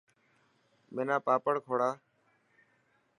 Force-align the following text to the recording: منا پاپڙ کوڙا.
منا 0.95 1.15
پاپڙ 1.25 1.53
کوڙا. 1.67 1.89